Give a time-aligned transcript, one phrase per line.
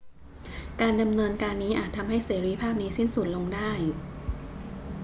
[0.81, 3.71] การดำเนินการนี้อาจทำให้เสรีภาพนี้สิ้นสุดลงได้